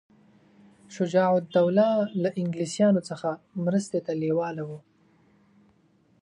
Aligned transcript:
شجاع 0.95 1.29
الدوله 1.41 1.87
له 2.21 2.29
انګلیسیانو 2.41 3.01
څخه 3.09 3.29
مرستې 3.65 3.99
ته 4.05 4.11
لېواله 4.21 4.63
وو. 4.69 4.79